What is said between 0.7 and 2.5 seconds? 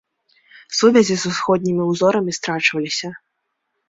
Сувязі з усходнімі ўзорамі